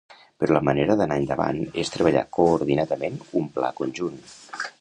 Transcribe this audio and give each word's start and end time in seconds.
Però 0.43 0.53
la 0.55 0.61
manera 0.69 0.95
d’anar 1.01 1.17
endavant 1.23 1.59
és 1.83 1.93
treballar 1.97 2.25
coordinadament 2.39 3.23
un 3.43 3.49
pla 3.59 3.75
conjunt. 3.83 4.21